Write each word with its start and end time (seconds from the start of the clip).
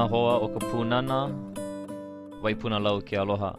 ina 0.00 0.08
hoa 0.08 0.34
o 0.40 0.46
ka 0.48 0.60
pūnana, 0.64 1.16
waipuna 2.40 2.78
lau 2.80 3.02
ke 3.04 3.18
aloha. 3.20 3.52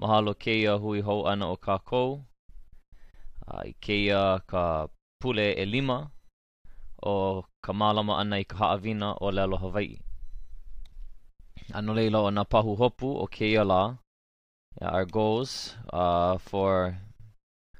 Mahalo 0.00 0.34
keia 0.34 0.72
hui 0.82 1.00
hou 1.00 1.28
ana 1.30 1.46
o 1.52 1.56
kākou, 1.56 2.16
uh, 3.46 3.62
i 3.62 3.70
keia 3.80 4.42
ka 4.50 4.88
pule 5.20 5.54
e 5.54 5.64
lima, 5.64 6.10
o 7.06 7.44
ka 7.62 7.72
mālama 7.72 8.16
ana 8.18 8.40
i 8.42 8.44
ka 8.44 8.56
haawina 8.62 9.12
o 9.20 9.30
le 9.30 9.44
aloha 9.46 9.70
vai. 9.76 10.00
Ano 11.72 11.94
leila 11.94 12.24
o 12.26 12.30
na 12.30 12.42
pahu 12.42 12.74
hopu 12.74 13.12
o 13.22 13.28
keia 13.30 13.64
la, 13.64 13.94
yeah, 14.80 14.90
our 14.90 15.04
goals 15.04 15.76
uh, 15.92 16.36
for, 16.38 16.98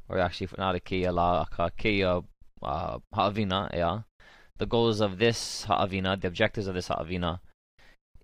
or 0.08 0.20
actually 0.20 0.46
for 0.46 0.60
not 0.60 0.76
a 0.76 0.80
keia 0.80 1.12
la, 1.12 1.44
ka 1.46 1.70
keia 1.70 2.22
uh, 2.62 2.98
haawina, 3.12 3.66
yeah, 3.74 4.02
the 4.58 4.66
goals 4.66 5.00
of 5.00 5.18
this 5.18 5.64
ha'avina, 5.64 6.20
the 6.20 6.28
objectives 6.28 6.68
of 6.68 6.76
this 6.76 6.86
ha'avina, 6.86 7.40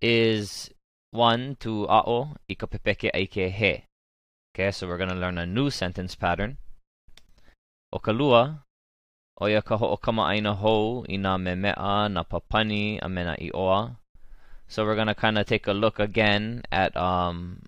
is 0.05 0.69
one 1.13 1.57
to 1.65 1.89
a'o 1.89 2.37
ikapepeke 2.53 3.09
aike 3.15 3.49
he. 3.49 3.85
Okay, 4.53 4.71
so 4.71 4.87
we're 4.87 4.99
going 4.99 5.09
to 5.09 5.17
learn 5.17 5.39
a 5.39 5.47
new 5.47 5.71
sentence 5.71 6.15
pattern. 6.15 6.59
O 7.91 7.99
kalua, 7.99 8.61
oia 9.41 9.65
ka 9.65 9.79
ho'okama 9.79 10.29
aina 10.29 10.55
hou 10.55 11.07
ina 11.09 11.39
me 11.39 11.55
mea 11.55 12.09
na 12.09 12.23
papani 12.23 13.01
a 13.01 13.09
i 13.41 13.51
oa. 13.55 13.97
So 14.69 14.85
we're 14.85 14.95
going 14.95 15.09
to 15.09 15.15
kind 15.15 15.39
of 15.39 15.47
take 15.47 15.67
a 15.67 15.73
look 15.73 15.99
again 15.99 16.63
at 16.71 16.95
um, 16.97 17.63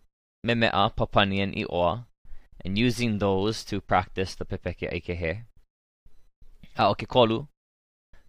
me 0.44 0.54
mea, 0.54 0.90
papani, 0.98 1.42
and 1.42 1.54
i 1.56 1.64
oa, 1.70 2.06
and 2.64 2.76
using 2.76 3.18
those 3.18 3.64
to 3.64 3.80
practice 3.80 4.34
the 4.34 4.44
pepeke 4.44 4.92
aike 4.92 5.16
he. 5.16 5.32
A 6.76 6.88
o 6.88 6.94
ke 6.94 7.08
kolu, 7.08 7.48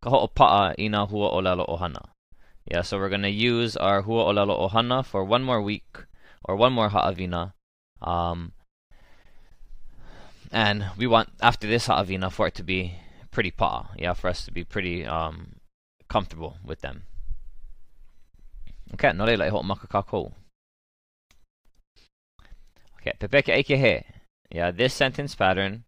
ka 0.01 0.09
ho'opa'a 0.09 0.75
i 0.79 0.87
nā 0.87 1.09
hua 1.09 1.29
o 1.29 1.39
lalo 1.39 1.65
ohana. 1.67 2.16
Yeah, 2.69 2.81
so 2.81 2.97
we're 2.97 3.09
gonna 3.09 3.29
use 3.29 3.77
our 3.77 4.01
hua 4.01 4.25
o 4.25 4.31
lalo 4.31 4.67
ohana 4.67 5.05
for 5.05 5.23
one 5.23 5.41
more 5.41 5.61
week 5.61 6.03
or 6.43 6.57
one 6.57 6.73
more 6.73 6.89
ha'avina. 6.89 7.53
Um, 8.01 8.51
and 10.51 10.91
we 10.97 11.07
want 11.07 11.29
after 11.41 11.65
this 11.65 11.87
ha'avina 11.87 12.29
for 12.29 12.47
it 12.47 12.55
to 12.55 12.63
be 12.63 12.95
pretty 13.31 13.51
pa'a. 13.51 13.95
Yeah, 13.97 14.13
for 14.13 14.27
us 14.27 14.43
to 14.45 14.51
be 14.51 14.65
pretty 14.65 15.05
um, 15.05 15.55
comfortable 16.09 16.57
with 16.61 16.81
them. 16.81 17.03
Okay, 18.93 19.13
no 19.13 19.23
leila 19.23 19.45
i 19.45 19.49
ho'omaka 19.49 19.87
kākou. 19.87 20.33
Okay, 22.99 23.13
pepeke 23.17 23.55
aike 23.55 23.77
he. 23.77 24.03
Yeah, 24.51 24.71
this 24.71 24.93
sentence 24.93 25.35
pattern 25.35 25.85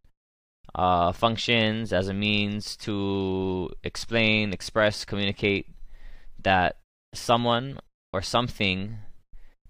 uh, 0.76 1.12
functions 1.12 1.92
as 1.92 2.08
a 2.08 2.14
means 2.14 2.78
to 2.78 3.70
explain, 3.84 4.54
express, 4.54 5.04
communicate 5.04 5.68
that 6.44 6.78
someone 7.14 7.80
or 8.14 8.22
something 8.22 8.98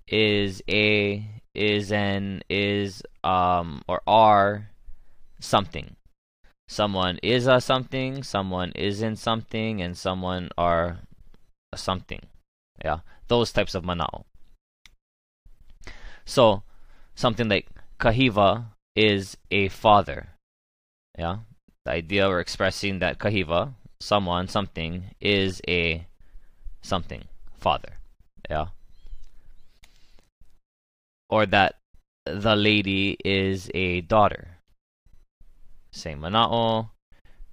is 0.08 0.62
a 0.70 1.26
is 1.54 1.92
an 1.92 2.42
is 2.50 3.04
um 3.24 3.82
or 3.88 4.02
are 4.08 4.70
something. 5.40 5.96
Someone 6.68 7.18
is 7.24 7.48
a 7.48 7.60
something, 7.60 8.22
someone 8.22 8.72
isn't 8.76 9.16
something, 9.16 9.82
and 9.82 9.98
someone 9.98 10.50
are 10.58 11.00
a 11.74 11.78
something. 11.78 12.22
Yeah, 12.84 13.00
those 13.28 13.52
types 13.52 13.74
of 13.74 13.84
manao. 13.84 14.26
So, 16.26 16.62
something 17.16 17.50
like 17.50 17.68
Kahiva 18.00 18.66
is 18.96 19.36
a 19.50 19.70
father 19.70 20.30
yeah, 21.20 21.40
the 21.84 21.92
idea 21.92 22.30
we're 22.30 22.40
expressing 22.40 23.00
that 23.00 23.20
kahiva, 23.20 23.74
someone, 24.00 24.48
something, 24.48 25.12
is 25.20 25.62
a 25.68 26.08
something, 26.82 27.26
father. 27.58 28.00
Yeah. 28.50 28.68
Or 31.30 31.46
that 31.46 31.76
the 32.26 32.56
lady 32.56 33.18
is 33.24 33.70
a 33.74 34.02
daughter. 34.02 34.58
Same 35.92 36.22
manao, 36.22 36.90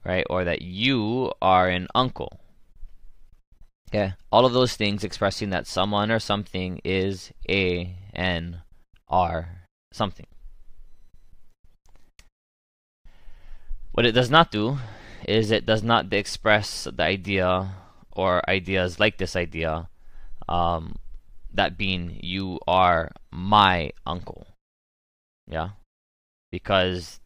right? 0.05 0.27
Or 0.29 0.45
that 0.45 0.63
you 0.63 1.33
are 1.41 1.69
an 1.69 1.89
uncle. 1.95 2.41
Okay, 3.89 4.15
all 4.33 4.45
of 4.45 4.53
those 4.53 4.75
things 4.75 5.05
expressing 5.05 5.51
that 5.51 5.67
someone 5.67 6.11
or 6.11 6.19
something 6.19 6.81
is 6.85 7.33
a 7.49 7.95
and 8.13 8.59
are 9.09 9.69
something. 9.93 10.27
What 13.93 14.05
it 14.05 14.13
does 14.13 14.29
not 14.29 14.51
do 14.51 14.79
is 15.27 15.51
it 15.51 15.65
does 15.65 15.83
not 15.83 16.13
express 16.13 16.85
the 16.85 17.03
idea 17.03 17.73
or 18.17 18.43
ideas 18.49 18.99
like 18.99 19.19
this 19.19 19.37
idea, 19.37 19.89
um, 20.49 20.97
that 21.53 21.77
being 21.77 22.19
you 22.23 22.59
are 22.67 23.13
my 23.31 23.93
uncle. 24.07 24.47
Yeah? 25.47 25.71
Because 26.51 27.21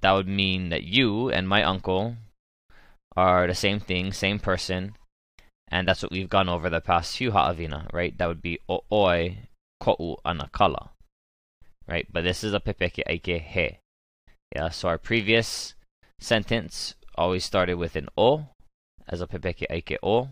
that 0.00 0.12
would 0.12 0.26
mean 0.26 0.70
that 0.70 0.82
you 0.82 1.30
and 1.30 1.48
my 1.48 1.62
uncle 1.62 2.16
are 3.14 3.46
the 3.46 3.54
same 3.54 3.78
thing, 3.78 4.12
same 4.12 4.38
person, 4.38 4.96
and 5.68 5.86
that's 5.86 6.02
what 6.02 6.12
we've 6.12 6.28
gone 6.28 6.48
over 6.48 6.68
the 6.68 6.80
past 6.80 7.16
few 7.16 7.32
ha'avina, 7.32 7.92
right? 7.92 8.16
That 8.16 8.26
would 8.26 8.42
be 8.42 8.58
o'oi 8.68 9.48
ko'u 9.80 10.16
anakala, 10.24 10.90
right? 11.86 12.06
But 12.10 12.24
this 12.24 12.42
is 12.42 12.54
a 12.54 12.60
pepeke 12.60 13.04
aike 13.08 13.40
he. 13.40 13.78
Yeah, 14.54 14.70
so 14.70 14.88
our 14.88 14.98
previous 14.98 15.74
sentence 16.20 16.94
always 17.16 17.44
started 17.44 17.74
with 17.74 17.96
an 17.96 18.08
o 18.16 18.48
as 19.08 19.20
a 19.20 19.26
pepeke 19.26 19.66
aike 19.70 19.96
o. 20.02 20.30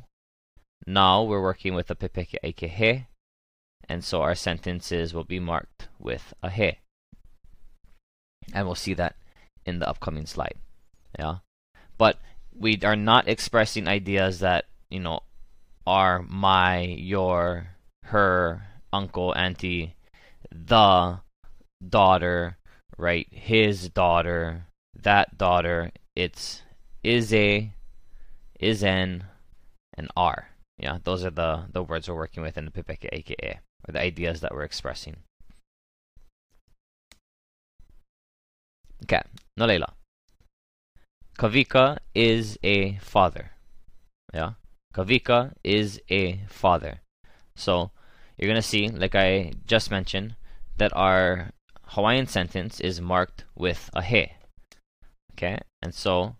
Now 0.86 1.22
we're 1.22 1.42
working 1.42 1.74
with 1.74 1.90
a 1.90 1.94
pepeke 1.94 2.36
aike 2.42 2.68
he, 2.68 3.06
and 3.88 4.04
so 4.04 4.22
our 4.22 4.34
sentences 4.34 5.12
will 5.12 5.24
be 5.24 5.40
marked 5.40 5.88
with 5.98 6.32
a 6.42 6.50
he. 6.50 6.78
And 8.52 8.66
we'll 8.66 8.74
see 8.74 8.94
that 8.94 9.16
in 9.66 9.78
the 9.78 9.88
upcoming 9.88 10.26
slide. 10.26 10.56
Yeah. 11.18 11.38
But 11.98 12.18
we 12.56 12.78
are 12.82 12.96
not 12.96 13.28
expressing 13.28 13.86
ideas 13.86 14.40
that, 14.40 14.66
you 14.90 15.00
know, 15.00 15.20
are 15.86 16.22
my, 16.22 16.80
your, 16.80 17.76
her, 18.04 18.62
uncle, 18.92 19.32
auntie, 19.36 19.94
the 20.50 21.20
daughter, 21.86 22.56
right? 22.96 23.26
His 23.30 23.88
daughter, 23.88 24.66
that 25.02 25.38
daughter, 25.38 25.92
it's 26.16 26.62
is 27.02 27.32
a, 27.32 27.72
is 28.60 28.84
an, 28.84 29.24
and 29.94 30.08
are. 30.16 30.50
Yeah, 30.78 30.98
those 31.02 31.24
are 31.24 31.30
the, 31.30 31.64
the 31.72 31.82
words 31.82 32.08
we're 32.08 32.14
working 32.14 32.42
with 32.42 32.56
in 32.56 32.64
the 32.64 32.70
pepeke 32.70 33.10
aike, 33.12 33.58
or 33.88 33.92
the 33.92 34.00
ideas 34.00 34.40
that 34.40 34.54
we're 34.54 34.62
expressing. 34.62 35.16
Okay, 39.02 39.22
no 39.56 39.66
leila. 39.66 39.94
Kavika 41.38 41.98
is 42.14 42.58
a 42.62 42.98
father. 42.98 43.52
Yeah, 44.32 44.52
Kavika 44.94 45.54
is 45.64 46.00
a 46.10 46.40
father. 46.48 47.00
So 47.56 47.90
you're 48.36 48.48
gonna 48.48 48.62
see, 48.62 48.88
like 48.88 49.14
I 49.14 49.52
just 49.66 49.90
mentioned, 49.90 50.36
that 50.76 50.94
our 50.94 51.50
Hawaiian 51.88 52.26
sentence 52.26 52.78
is 52.80 53.00
marked 53.00 53.44
with 53.54 53.90
a 53.94 54.02
he. 54.02 54.32
Okay, 55.32 55.58
and 55.82 55.94
so 55.94 56.36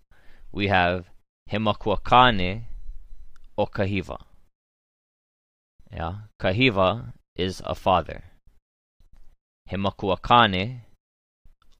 we 0.52 0.68
have 0.68 1.10
Himakuakane 1.50 2.62
o 3.58 3.66
Kahiva. 3.66 4.18
Yeah, 5.92 6.14
Kahiva 6.40 7.12
is 7.36 7.60
a 7.64 7.74
father. 7.74 8.22
Himakuakane 9.70 10.80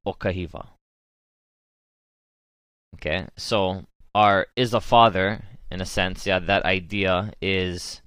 o 0.04 0.12
Kahiva. 0.12 0.66
Okay, 2.94 3.26
so 3.36 3.84
our 4.14 4.46
is 4.56 4.74
a 4.74 4.80
father 4.80 5.42
in 5.70 5.80
a 5.80 5.86
sense, 5.86 6.26
yeah, 6.26 6.40
that 6.40 6.64
idea 6.64 7.32
is 7.40 8.02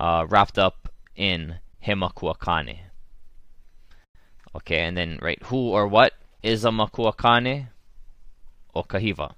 uh, 0.00 0.26
wrapped 0.28 0.58
up 0.58 0.88
in 1.14 1.56
Himakuakane. 1.86 2.78
Okay, 4.56 4.80
and 4.80 4.96
then 4.96 5.18
right, 5.22 5.40
who 5.44 5.70
or 5.70 5.86
what 5.86 6.14
is 6.42 6.64
a 6.64 6.70
Makuakane? 6.70 7.68
or 8.74 8.84
Kahiva. 8.84 9.34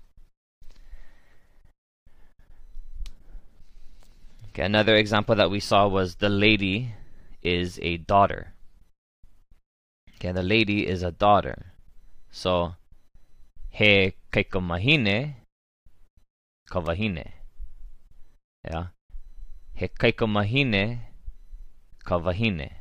Okay, 4.52 4.64
another 4.64 4.96
example 4.96 5.34
that 5.36 5.50
we 5.50 5.60
saw 5.60 5.88
was 5.88 6.16
the 6.16 6.28
lady 6.28 6.92
is 7.40 7.80
a 7.80 7.96
daughter. 7.96 8.52
Okay, 10.16 10.30
the 10.30 10.42
lady 10.42 10.86
is 10.86 11.02
a 11.02 11.10
daughter. 11.10 11.72
So, 12.30 12.74
he 13.70 14.12
kaikomahine 14.30 15.36
kavahine. 16.70 17.32
Yeah. 18.62 18.88
He 19.72 19.88
kaikomahine 19.88 21.00
kavahine. 22.04 22.72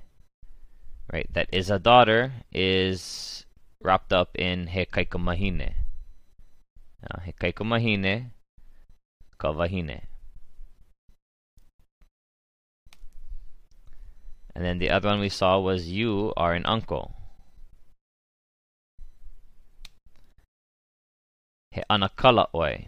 Right, 1.11 1.31
that 1.31 1.47
is 1.53 1.69
a 1.69 1.79
daughter 1.79 2.33
is 2.51 3.45
wrapped 3.81 4.11
up 4.11 4.35
in 4.35 4.67
he 4.67 4.85
kaikomahine. 4.85 5.73
Uh, 7.01 7.19
Hikaiko 7.25 7.65
mahine, 7.65 8.29
kawahine. 9.39 10.10
And 14.53 14.65
then 14.65 14.79
the 14.79 14.89
other 14.89 15.09
one 15.09 15.19
we 15.19 15.29
saw 15.29 15.59
was 15.59 15.87
you 15.87 16.33
are 16.35 16.53
an 16.53 16.65
uncle. 16.65 17.15
He 21.71 21.81
anakala 21.89 22.47
oi. 22.53 22.87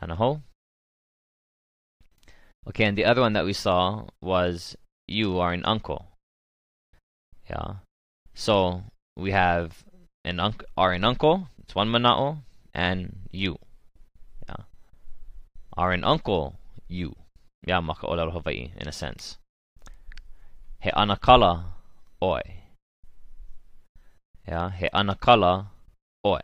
Hanaho. 0.00 0.42
Okay, 2.66 2.84
and 2.84 2.96
the 2.96 3.04
other 3.04 3.20
one 3.20 3.32
that 3.32 3.44
we 3.44 3.52
saw 3.52 4.06
was 4.20 4.76
you 5.06 5.38
are 5.38 5.52
an 5.52 5.64
uncle. 5.64 6.08
Yeah. 7.48 7.76
So 8.34 8.84
we 9.16 9.30
have 9.30 9.84
an 10.24 10.40
uncle 10.40 10.66
are 10.76 10.92
an 10.92 11.04
uncle, 11.04 11.48
it's 11.62 11.74
one 11.74 11.88
mana'o, 11.88 12.42
and 12.72 13.28
you. 13.30 13.58
Yeah. 14.48 14.64
Are 15.76 15.92
an 15.92 16.04
uncle, 16.04 16.56
you. 16.94 17.16
Yeah, 17.66 17.80
maka 17.80 18.06
olaro 18.06 18.32
Hawaii, 18.32 18.72
in 18.76 18.88
a 18.88 18.92
sense. 18.92 19.38
He 20.80 20.90
anakala 20.90 21.64
oi. 22.22 22.42
Yeah, 24.46 24.70
he 24.70 24.88
anakala 24.94 25.66
oi. 26.24 26.40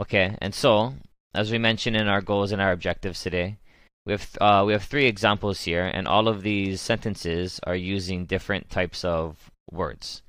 Okay, 0.00 0.36
and 0.40 0.54
so, 0.54 0.94
as 1.34 1.50
we 1.50 1.58
mentioned 1.58 1.96
in 1.96 2.08
our 2.08 2.22
goals 2.22 2.52
and 2.52 2.62
our 2.62 2.72
objectives 2.72 3.22
today, 3.22 3.58
we 4.06 4.12
have 4.12 4.28
uh, 4.40 4.62
we 4.66 4.72
have 4.72 4.84
three 4.84 5.06
examples 5.06 5.62
here, 5.62 5.84
and 5.84 6.08
all 6.08 6.28
of 6.28 6.42
these 6.42 6.80
sentences 6.80 7.60
are 7.64 7.76
using 7.76 8.26
different 8.26 8.70
types 8.70 9.04
of 9.04 9.50
words, 9.70 10.22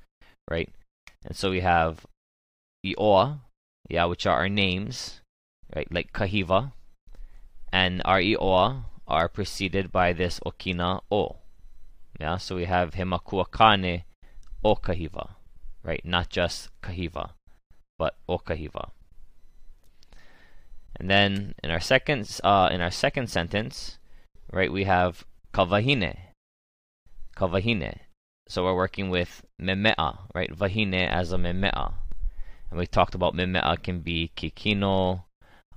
right? 0.50 0.70
And 1.24 1.36
so 1.36 1.50
we 1.50 1.60
have 1.60 2.06
ioa, 2.84 3.40
yeah, 3.88 4.04
which 4.04 4.26
are 4.26 4.36
our 4.36 4.48
names, 4.48 5.20
right? 5.74 5.90
Like 5.90 6.12
kahiva, 6.12 6.72
and 7.74 8.00
ioa 8.04 8.84
are 9.08 9.28
preceded 9.28 9.90
by 9.90 10.12
this 10.12 10.38
okina 10.46 11.00
o, 11.10 11.38
yeah. 12.20 12.36
So 12.36 12.54
we 12.54 12.66
have 12.66 12.92
himakuakane 12.92 14.04
o 14.64 14.76
kahiva, 14.76 15.34
right? 15.82 16.04
Not 16.04 16.30
just 16.30 16.70
kahiva, 16.82 17.30
but 17.98 18.14
o 18.28 18.38
kahiva. 18.38 18.90
And 20.96 21.10
then 21.10 21.54
in 21.64 21.70
our 21.72 21.80
second 21.80 22.38
uh, 22.44 22.68
in 22.70 22.80
our 22.80 22.92
second 22.92 23.26
sentence, 23.28 23.98
right, 24.52 24.70
we 24.70 24.84
have 24.84 25.24
kavahine. 25.52 26.16
Kavahine. 27.36 27.98
So 28.48 28.62
we're 28.62 28.76
working 28.76 29.10
with 29.10 29.42
memea, 29.60 30.18
right? 30.32 30.56
Vahine 30.56 31.08
as 31.08 31.32
a 31.32 31.36
memea. 31.36 31.94
And 32.70 32.78
we 32.78 32.86
talked 32.86 33.16
about 33.16 33.34
memea 33.34 33.82
can 33.82 33.98
be 34.00 34.30
kikino, 34.36 35.24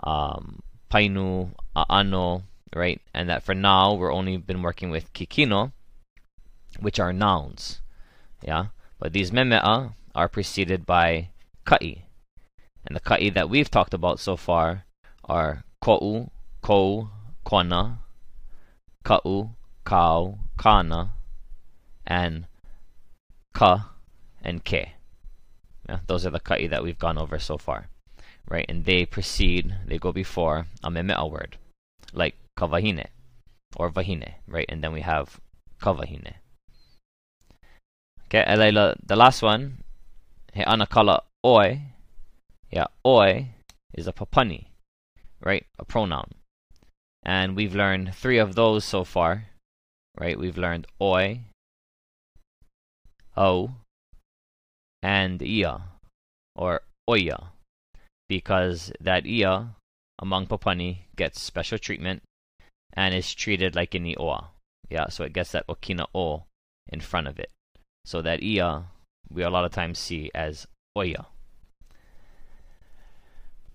um, 0.03 0.59
painu, 0.91 1.51
aano, 1.75 2.43
right? 2.75 3.01
And 3.13 3.29
that 3.29 3.43
for 3.43 3.53
now 3.53 3.93
we're 3.93 4.13
only 4.13 4.37
been 4.37 4.61
working 4.61 4.89
with 4.89 5.13
kikino, 5.13 5.71
which 6.79 6.99
are 6.99 7.13
nouns. 7.13 7.81
Yeah? 8.41 8.67
But 8.99 9.13
these 9.13 9.31
memea 9.31 9.93
are 10.15 10.29
preceded 10.29 10.85
by 10.85 11.29
kai. 11.65 12.03
And 12.85 12.95
the 12.95 12.99
kai 12.99 13.29
that 13.29 13.49
we've 13.49 13.69
talked 13.69 13.93
about 13.93 14.19
so 14.19 14.37
far 14.37 14.85
are 15.25 15.63
ko'u, 15.81 16.29
kou, 16.61 17.09
kona, 17.43 17.99
ka'u, 19.03 19.51
kau, 19.83 20.39
kana, 20.57 21.11
and 22.05 22.47
ka 23.53 23.91
and 24.41 24.63
ke. 24.63 24.95
Yeah, 25.89 25.99
those 26.07 26.25
are 26.25 26.31
the 26.31 26.39
ka'i 26.39 26.67
that 26.67 26.83
we've 26.83 26.99
gone 26.99 27.17
over 27.17 27.39
so 27.39 27.57
far. 27.57 27.89
Right? 28.49 28.65
And 28.69 28.85
they 28.85 29.05
precede, 29.05 29.75
they 29.85 29.97
go 29.97 30.11
before 30.11 30.67
a 30.83 30.89
memea 30.89 31.29
word, 31.29 31.57
like 32.13 32.35
kavahine 32.57 33.05
or 33.75 33.91
vahine, 33.91 34.35
right? 34.47 34.65
And 34.69 34.83
then 34.83 34.93
we 34.93 35.01
have 35.01 35.39
kavahine. 35.81 36.33
Okay, 38.25 38.43
Alayla, 38.47 38.95
the 39.05 39.15
last 39.15 39.41
one, 39.41 39.83
he 40.53 40.63
anakala 40.63 41.21
oi. 41.45 41.81
Yeah, 42.71 42.87
oi 43.05 43.49
is 43.93 44.07
a 44.07 44.13
papani 44.13 44.67
right? 45.41 45.65
A 45.79 45.85
pronoun. 45.85 46.31
And 47.23 47.55
we've 47.55 47.75
learned 47.75 48.15
three 48.15 48.37
of 48.37 48.55
those 48.55 48.85
so 48.85 49.03
far, 49.03 49.47
right? 50.19 50.39
We've 50.39 50.57
learned 50.57 50.87
oi, 51.01 51.41
o, 53.35 53.71
and 55.01 55.41
ia, 55.41 55.81
or 56.55 56.81
oya, 57.09 57.51
because 58.27 58.91
that 58.99 59.25
ia 59.25 59.75
among 60.19 60.47
Papani 60.47 60.99
gets 61.15 61.41
special 61.41 61.77
treatment 61.77 62.21
and 62.93 63.13
is 63.13 63.33
treated 63.33 63.75
like 63.75 63.93
an 63.95 64.13
oa. 64.17 64.49
Yeah, 64.89 65.09
so 65.09 65.23
it 65.23 65.33
gets 65.33 65.51
that 65.51 65.67
okina 65.67 66.07
o 66.15 66.43
in 66.89 67.01
front 67.01 67.27
of 67.27 67.39
it. 67.39 67.51
So 68.05 68.21
that 68.21 68.41
ia 68.41 68.85
we 69.29 69.43
a 69.43 69.49
lot 69.49 69.65
of 69.65 69.71
times 69.71 69.99
see 69.99 70.31
as 70.33 70.67
oya. 70.97 71.27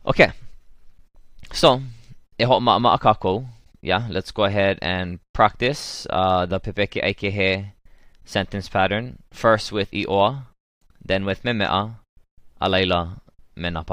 Okay, 0.04 0.32
so, 1.52 1.81
e 2.38 2.44
ho 2.44 2.58
ma 2.60 2.96
kako. 2.99 3.46
Yeah, 3.82 4.06
let's 4.10 4.31
go 4.31 4.44
ahead 4.44 4.78
and 4.81 5.19
practice 5.32 6.06
uh, 6.08 6.46
the 6.46 6.58
pepeke 6.60 7.02
aikehe 7.02 7.72
sentence 8.25 8.69
pattern. 8.69 9.19
First 9.32 9.70
with 9.70 9.90
i'oa, 9.93 10.46
then 11.04 11.25
with 11.25 11.43
memea, 11.43 11.96
alaila 12.60 13.20
mena 13.54 13.84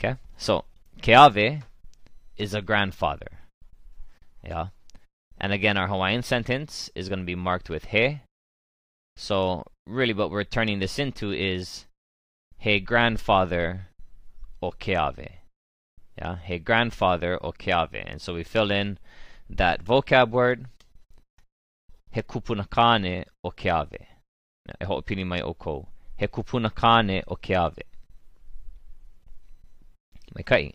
Okay, 0.00 0.16
so 0.36 0.64
keave 1.02 1.62
is 2.36 2.54
a 2.54 2.62
grandfather. 2.62 3.26
Yeah, 4.44 4.68
and 5.40 5.52
again, 5.52 5.76
our 5.76 5.88
Hawaiian 5.88 6.22
sentence 6.22 6.90
is 6.94 7.08
going 7.08 7.20
to 7.20 7.24
be 7.24 7.34
marked 7.34 7.68
with 7.68 7.86
he. 7.86 8.20
So, 9.16 9.64
really, 9.86 10.14
what 10.14 10.30
we're 10.30 10.44
turning 10.44 10.78
this 10.78 10.98
into 10.98 11.32
is 11.32 11.86
he 12.58 12.78
grandfather 12.78 13.88
o 14.62 14.70
keave. 14.70 15.28
Yeah, 16.16 16.38
He 16.44 16.58
grandfather 16.58 17.38
o 17.44 17.52
keave. 17.52 18.04
And 18.06 18.20
so 18.20 18.34
we 18.34 18.44
fill 18.44 18.70
in 18.70 18.98
that 19.48 19.84
vocab 19.84 20.30
word 20.30 20.66
he 22.10 22.22
kupunakane 22.22 23.24
o 23.44 23.50
keave. 23.50 24.06
E 24.80 24.84
ho'opini 24.84 25.24
mai 25.24 25.40
o 25.40 25.54
kou. 25.54 25.86
He 26.16 26.26
kupunakane 26.26 27.22
o 27.28 27.36
keave. 27.36 27.82
Kai. 30.44 30.72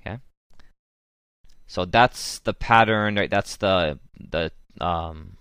Okay. 0.00 0.18
So 1.66 1.84
that's 1.84 2.38
the 2.40 2.54
pattern, 2.54 3.16
right? 3.16 3.30
That's 3.30 3.56
the 3.56 3.98
the 4.18 4.52
um 4.80 5.36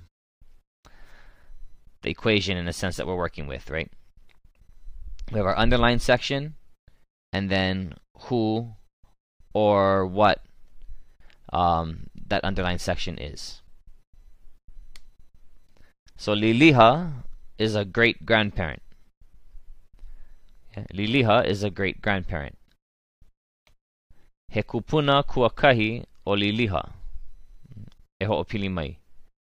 the 2.01 2.09
equation 2.09 2.57
in 2.57 2.67
a 2.67 2.73
sense 2.73 2.97
that 2.97 3.07
we're 3.07 3.15
working 3.15 3.47
with, 3.47 3.69
right? 3.69 3.89
we 5.31 5.37
have 5.37 5.47
our 5.47 5.57
underline 5.57 5.99
section, 5.99 6.55
and 7.31 7.49
then 7.49 7.95
who 8.29 8.73
or 9.53 10.05
what 10.05 10.41
um, 11.51 12.07
that 12.27 12.43
underline 12.43 12.79
section 12.79 13.17
is. 13.17 13.61
So 16.17 16.33
Liliha 16.33 17.23
is 17.57 17.75
a 17.75 17.85
great 17.85 18.25
grandparent. 18.25 18.81
Liliha 20.93 21.45
is 21.45 21.63
a 21.63 21.69
great 21.69 22.01
grandparent. 22.01 22.57
He 24.53 24.63
kupuna 24.63 25.23
kuakahi 25.23 26.05
o 26.25 26.35
Liliha. 26.35 26.83
E 28.19 28.25
ho'opili 28.25 28.69
mai. 28.69 28.99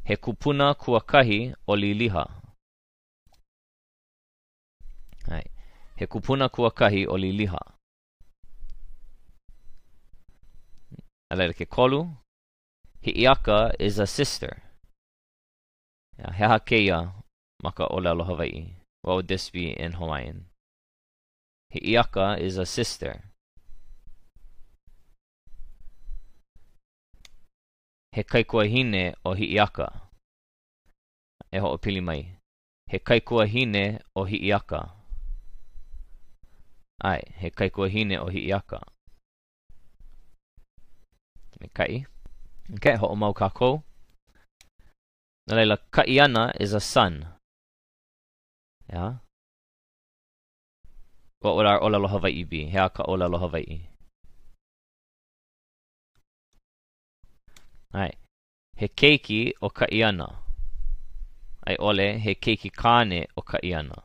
He 0.03 0.15
kupuna 0.15 0.73
kuakahi 0.73 1.55
o 1.67 1.75
Liliha. 1.75 2.45
Right. 5.27 5.51
He 5.95 6.07
kupuna 6.07 6.49
kuakahi 6.49 7.07
o 7.07 7.17
liliha. 7.17 7.59
Alaira 11.31 11.53
ke 11.53 11.65
kolu. 11.65 12.09
Hi'iaka 13.01 13.73
is 13.79 13.99
a 13.99 14.07
sister. 14.07 14.61
Yeah, 16.19 16.33
he 16.33 16.43
hakeia 16.43 17.13
maka 17.63 17.87
olelo 17.87 18.23
Hawaii. 18.23 18.75
What 19.03 19.15
would 19.15 19.27
this 19.27 19.49
be 19.51 19.71
in 19.71 19.93
Hawaiian? 19.93 20.45
Hi'iaka 21.73 22.39
is 22.39 22.57
a 22.57 22.65
sister. 22.65 23.23
He 28.15 28.23
kaikuahine 28.23 29.15
o 29.25 29.33
hi'iaka. 29.33 29.87
E 31.51 31.59
ho'opili 31.59 32.01
mai. 32.01 32.21
He 32.91 32.99
kaikuahine 32.99 33.99
o 34.15 34.23
hi'iaka. 34.25 34.79
Ai, 37.03 37.21
he 37.41 37.49
kaikuahine 37.49 38.19
o 38.19 38.27
hi'iaka. 38.29 38.79
Me 41.59 41.67
kai. 41.73 42.05
Okay, 42.75 42.95
ho'o 42.95 43.15
mau 43.15 43.33
kako. 43.33 43.83
Nalela, 45.49 45.77
kaiana 45.91 46.53
is 46.59 46.73
a 46.73 46.79
son. 46.79 47.25
Yeah. 48.89 49.25
what 51.45 51.55
would 51.55 51.65
our 51.65 51.79
olelo 51.79 52.09
Hawaii 52.09 52.43
be? 52.43 52.65
He 52.65 52.77
ka 52.77 53.03
olelo 53.03 53.37
Hawaii. 53.39 53.94
Alright. 57.95 58.17
He 58.75 58.89
keiki 58.89 59.53
o 59.61 59.69
ka 59.69 59.85
iana. 59.89 60.27
Ai 61.65 61.75
ole 61.79 62.19
he 62.19 62.35
keiki 62.35 62.69
kane 62.69 63.27
o 63.37 63.41
ka 63.41 63.57
iana. 63.63 64.03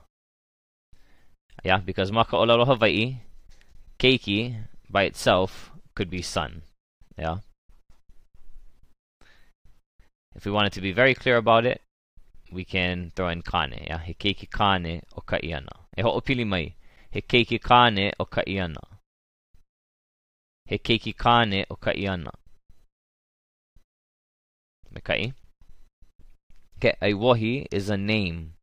Yeah, 1.64 1.78
because 1.78 2.12
maka 2.12 2.36
olelo 2.36 2.64
Hawaii, 2.64 3.16
keiki 3.98 4.62
by 4.88 5.02
itself 5.02 5.72
could 5.96 6.08
be 6.08 6.22
sun. 6.22 6.62
Yeah. 7.18 7.38
If 10.36 10.46
we 10.46 10.52
wanted 10.52 10.72
to 10.74 10.80
be 10.80 10.92
very 10.92 11.14
clear 11.16 11.36
about 11.36 11.66
it, 11.66 11.82
we 12.52 12.64
can 12.64 13.10
throw 13.16 13.28
in 13.28 13.42
kane. 13.42 13.82
Yeah, 13.88 13.98
he 13.98 14.14
keiki 14.14 14.48
kane 14.48 15.02
o 15.16 15.20
ka 15.20 15.38
iana. 15.42 15.74
E 15.98 16.02
ho'opili 16.02 16.46
mai. 16.46 16.76
He 17.10 17.22
keiki 17.22 17.60
kane 17.60 18.12
o 18.20 18.24
ka 18.24 18.42
iana. 18.46 18.84
He 20.66 20.78
keiki 20.78 21.16
kane 21.16 21.66
o 21.68 21.74
ka 21.74 21.90
Okay. 24.96 25.32
Okay, 26.76 26.94
Aiwahi 27.02 27.66
is 27.70 27.90
a 27.90 27.96
name. 27.96 28.54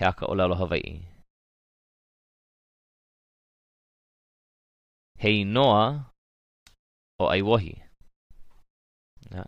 Olelo 0.00 0.56
Hawaii. 0.56 1.02
He 5.18 5.44
noa 5.44 6.12
o 7.18 7.26
Aiwahi. 7.28 7.82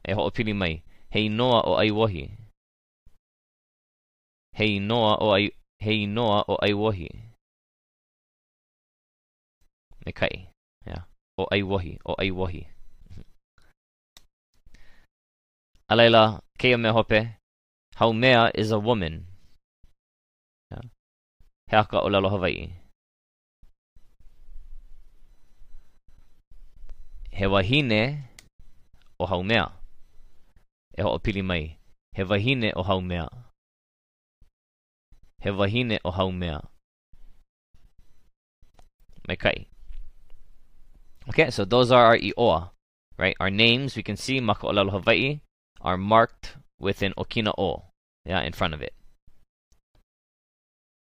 E 0.05 0.13
ho'opili 0.13 0.55
mai. 0.55 0.83
He 1.11 1.29
noa 1.29 1.63
o 1.65 1.79
Aiwahi. 1.79 2.31
He 4.53 4.79
noa 4.81 5.17
o 5.21 5.33
ai 5.33 5.51
he 5.79 6.07
noa 6.07 6.45
o 6.49 6.59
Aiwahi. 6.59 7.09
Me 10.05 10.13
kai. 10.13 10.51
Yeah. 10.85 11.05
O 11.39 11.47
Aiwahi, 11.53 11.99
o 12.05 12.15
Aiwahi. 12.19 12.67
Alayla, 12.67 12.80
kea 16.57 16.77
me 16.77 16.89
hope. 16.89 17.35
Haumea 17.97 18.53
is 18.55 18.71
a 18.71 18.79
woman. 18.79 19.27
Yeah. 20.71 20.83
He 21.67 21.77
o 21.77 22.07
lalo 22.07 22.29
Hawaii. 22.29 22.71
He 27.33 27.45
o 27.45 29.27
haumea. 29.27 29.73
E 30.97 31.03
ho 31.03 31.19
pili 31.19 31.43
mai. 31.43 31.77
He 32.13 32.23
o 32.23 32.83
haumea. 32.85 33.29
He 35.41 35.51
o 35.51 36.11
haumea. 36.13 36.69
Mai 39.27 39.35
kai. 39.35 39.67
Okay, 41.29 41.51
so 41.51 41.65
those 41.65 41.91
are 41.91 42.07
our 42.07 42.17
ioa, 42.17 42.71
right? 43.19 43.37
Our 43.41 43.51
names, 43.51 43.97
we 43.97 44.05
can 44.05 44.17
see 44.17 44.39
Maka 44.39 44.69
Olalo 44.69 44.93
Hawaii 44.93 45.41
are 45.81 45.97
marked 45.97 46.57
with 46.79 47.03
an 47.03 47.13
Okina 47.17 47.53
O, 47.59 47.85
yeah, 48.25 48.43
in 48.43 48.53
front 48.53 48.75
of 48.75 48.83
it. 48.83 48.95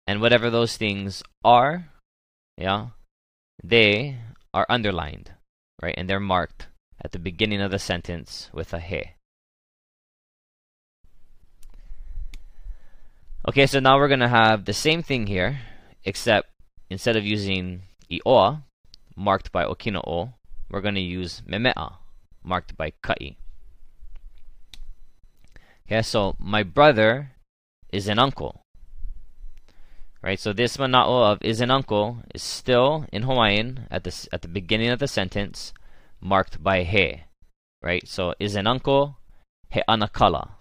And 0.06 0.20
whatever 0.20 0.50
those 0.50 0.76
things 0.76 1.22
are, 1.44 1.88
yeah, 2.58 2.88
they 3.62 4.18
are 4.52 4.66
underlined, 4.68 5.32
right? 5.82 5.94
And 5.96 6.08
they're 6.08 6.20
marked 6.20 6.68
at 7.02 7.12
the 7.12 7.18
beginning 7.18 7.60
of 7.60 7.70
the 7.70 7.78
sentence 7.78 8.50
with 8.52 8.72
a 8.72 8.80
he. 8.80 9.12
Okay, 13.46 13.66
so 13.66 13.78
now 13.78 13.98
we're 13.98 14.08
going 14.08 14.20
to 14.20 14.28
have 14.28 14.64
the 14.64 14.72
same 14.72 15.02
thing 15.02 15.26
here, 15.26 15.60
except 16.04 16.48
instead 16.88 17.16
of 17.16 17.24
using 17.24 17.82
ioa, 18.10 18.62
marked 19.16 19.52
by 19.52 19.64
okina 19.64 20.00
o, 20.06 20.32
we're 20.70 20.80
going 20.80 20.94
to 20.94 21.00
use 21.00 21.42
memea, 21.46 21.94
marked 22.42 22.76
by 22.76 22.92
kai. 23.02 23.36
Okay, 25.86 26.00
so 26.00 26.34
my 26.38 26.62
brother 26.62 27.32
is 27.92 28.08
an 28.08 28.18
uncle. 28.18 28.62
Right, 30.22 30.40
so 30.40 30.54
this 30.54 30.78
mana'o 30.78 31.32
of 31.32 31.38
is 31.42 31.60
an 31.60 31.70
uncle 31.70 32.24
is 32.34 32.42
still 32.42 33.04
in 33.12 33.24
Hawaiian 33.24 33.86
at 33.90 34.04
the 34.04 34.28
at 34.32 34.40
the 34.40 34.48
beginning 34.48 34.88
of 34.88 34.98
the 34.98 35.06
sentence, 35.06 35.74
marked 36.22 36.62
by 36.62 36.84
he. 36.84 37.24
Right, 37.82 38.08
so 38.08 38.32
is 38.40 38.56
an 38.56 38.66
uncle, 38.66 39.18
he 39.68 39.82
anakala. 39.86 40.56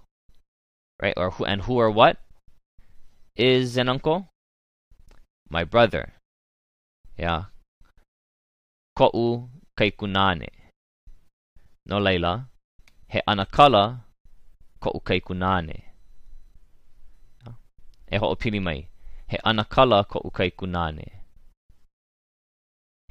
Right, 1.01 1.13
or 1.15 1.32
who 1.32 1.46
and 1.46 1.62
who 1.62 1.80
or 1.80 1.89
what 1.89 2.18
is 3.38 3.77
an 3.77 3.88
uncle? 3.88 4.27
My 5.50 5.63
brother. 5.63 6.13
Yeah. 7.18 7.46
Ko'u 9.00 9.48
kaikunane. 9.80 10.50
No 11.86 12.00
leila, 12.00 12.50
he 13.08 13.22
anakala 13.25 14.03
ko'u 14.84 15.00
kaikunane. 15.10 15.78
E 18.13 18.18
ho'opili 18.22 18.60
mai. 18.68 18.80
He 19.32 19.38
anakala 19.50 20.04
ko'u 20.12 20.30
kaikunane. 20.38 21.08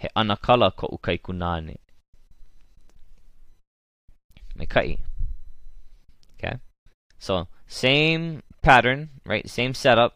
He 0.01 0.09
anakala 0.21 0.69
ko'u 0.81 0.99
kaikunane. 1.07 1.77
Me 4.57 4.67
kai. 4.67 4.99
Okay? 6.35 6.57
So, 7.19 7.49
same 7.67 8.43
pattern, 8.63 9.09
right? 9.25 9.49
Same 9.49 9.75
setup, 9.75 10.13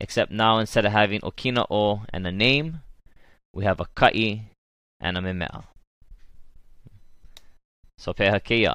except 0.00 0.32
now 0.32 0.58
instead 0.58 0.86
of 0.86 0.92
having 0.92 1.20
okina 1.20 1.66
o 1.70 2.02
and 2.12 2.26
a 2.26 2.32
name, 2.32 2.80
we 3.52 3.64
have 3.64 3.80
a 3.80 3.86
kai 3.94 4.48
and 5.00 5.18
a 5.18 5.20
memea. 5.20 5.64
So 7.98 8.12
pehakeia. 8.12 8.74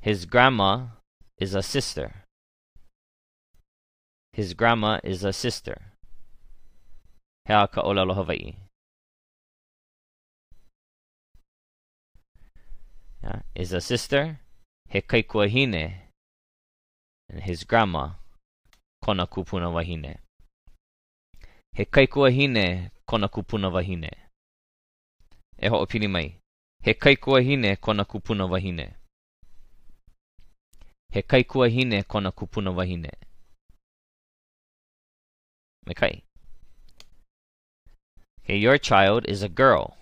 His 0.00 0.24
grandma 0.24 0.99
is 1.40 1.54
a 1.54 1.62
sister. 1.62 2.24
His 4.32 4.54
grandma 4.54 5.00
is 5.02 5.24
a 5.24 5.32
sister. 5.32 5.76
Hea 7.46 7.66
ka 7.66 7.82
olelo 7.82 8.14
Hawaii. 8.14 8.56
Yeah, 13.22 13.40
is 13.54 13.72
a 13.72 13.80
sister. 13.80 14.40
He 14.88 15.00
kaikuahine. 15.00 15.94
And 17.30 17.42
his 17.42 17.64
grandma, 17.64 18.14
kona 19.02 19.26
kupuna 19.26 19.70
wahine. 19.72 20.18
He 21.72 21.84
kaikuahine 21.84 22.90
kona 23.06 23.28
kupuna 23.28 23.68
wahine. 23.68 24.10
E 25.58 25.68
ho'opini 25.68 26.08
mai. 26.08 26.36
He 26.82 26.94
kaikuahine 26.94 27.76
kona 27.76 28.04
kupuna 28.04 28.46
wahine. 28.46 28.94
He 31.10 31.22
kaikuahine 31.22 32.02
kona 32.02 32.30
kupuna 32.30 32.70
wahine. 32.70 33.10
Kai. 35.94 36.22
Okay, 38.44 38.56
your 38.56 38.78
child 38.78 39.28
is 39.28 39.42
a 39.42 39.48
girl. 39.48 39.96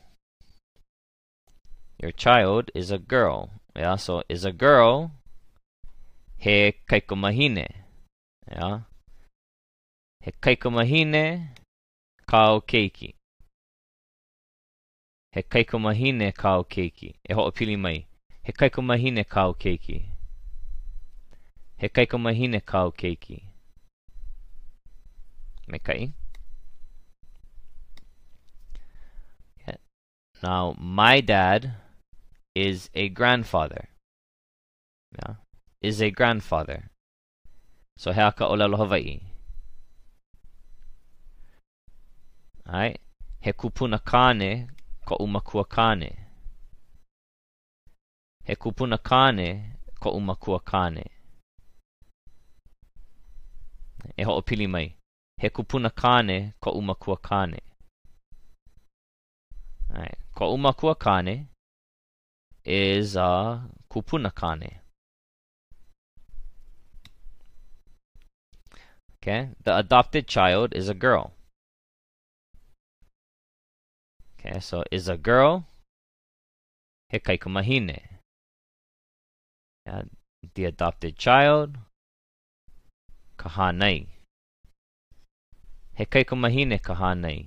Your 1.99 2.13
child 2.13 2.71
is 2.75 2.91
a 2.91 2.99
girl. 2.99 3.51
Yeah, 3.75 3.97
so 3.97 4.23
is 4.29 4.45
a 4.45 4.53
girl 4.53 5.13
he 6.39 6.73
kaikomahine. 6.89 7.67
Yeah. 8.51 8.81
He 10.21 10.33
kaikomahine 10.41 11.49
kao 12.27 12.61
keiki. 12.61 13.15
He 15.33 15.43
kaikomahine 15.43 16.33
kao 16.33 16.65
keiki. 16.65 17.15
E 17.29 17.35
ho'opili 17.35 17.77
mai. 17.79 18.07
He 18.43 18.53
kaikomahine 18.53 19.25
kao 19.25 19.55
keiki. 19.55 20.18
He 21.79 21.89
kaikomahine 21.89 22.61
kao 22.61 22.91
keiki. 22.91 23.45
Me 25.69 25.79
kai. 25.79 26.13
Now, 30.43 30.77
my 30.79 31.21
dad 31.21 31.75
is 32.55 32.91
a 32.95 33.09
grandfather. 33.09 33.89
Yeah. 35.13 35.35
Is 35.83 36.01
a 36.01 36.11
grandfather. 36.11 36.91
So 37.97 38.13
he 38.13 38.21
aka 38.21 38.45
olelo 38.45 38.77
Hawaii. 38.77 39.21
Alright. 42.69 43.01
He 43.41 43.53
kupuna 43.53 43.99
kane 44.05 44.69
ko 45.05 45.17
umakua 45.17 45.69
kane. 45.69 46.19
He 48.45 48.55
kupuna 48.55 48.99
kane 49.03 49.79
ko 50.01 50.13
umakua 50.13 50.65
kane. 50.65 51.11
E 54.17 54.25
ho'opili 54.25 54.69
mai. 54.69 54.95
He 55.37 55.51
kupuna 55.51 55.91
kane 55.91 56.55
ko 56.61 56.73
umakua 56.73 57.17
kane. 57.23 57.61
Alright. 59.91 60.19
Ko 60.35 60.55
umakua 60.55 60.99
kane 60.99 61.49
is 62.65 63.17
uh, 63.17 63.61
kupuna 63.91 64.35
kane. 64.35 64.81
Okay, 69.17 69.51
the 69.65 69.77
adopted 69.77 70.27
child 70.27 70.75
is 70.75 70.89
a 70.89 70.95
girl. 70.95 71.33
Okay, 74.39 74.61
so 74.61 74.85
is 74.93 75.09
a 75.09 75.17
girl 75.17 75.67
he 77.09 77.19
kaikumahine. 77.19 78.01
Yeah, 79.87 80.03
the 80.55 80.65
adopted 80.67 81.17
child 81.17 81.79
kahanai. 83.39 84.07
He 85.95 86.05
kaikumahine 86.05 86.79
kahanai. 86.81 87.47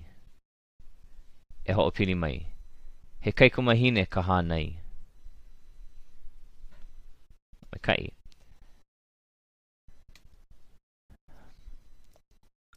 E 1.66 1.74
ho'opili 1.74 2.16
mai. 2.16 2.48
He 3.20 3.32
kaikumahine 3.32 4.06
kahanai. 4.08 4.78
Makai. 7.72 8.12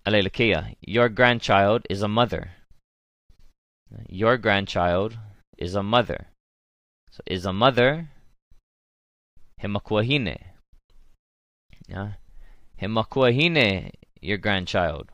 Alelekia, 0.06 0.76
your 0.80 1.08
grandchild 1.08 1.86
is 1.88 2.02
a 2.02 2.08
mother. 2.08 2.50
Your 4.08 4.36
grandchild 4.36 5.16
is 5.56 5.74
a 5.74 5.82
mother. 5.82 6.26
So 7.10 7.22
is 7.26 7.46
a 7.46 7.52
mother 7.52 8.10
hemakuahine. 9.62 10.36
Yeah. 11.88 12.12
Hemakuahine 12.80 13.92
your 14.20 14.38
grandchild. 14.38 15.10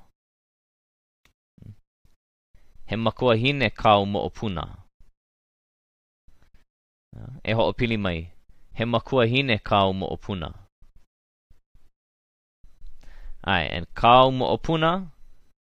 Hemakuahine 2.90 3.70
kau 3.74 4.04
mo'opuna. 4.04 4.78
E 7.44 7.52
ho'opili 7.52 7.98
mai. 7.98 8.32
Hemakuahine 8.78 9.62
kau 9.62 9.92
mo'opuna. 9.92 10.54
Alright, 13.46 13.70
and 13.72 13.86
kau 13.94 14.30
mo'opuna, 14.30 15.10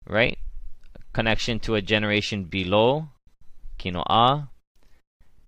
right? 0.07 0.39
Connection 1.13 1.59
to 1.61 1.75
a 1.75 1.83
generation 1.83 2.45
below, 2.45 3.09
kinoa. 3.79 4.49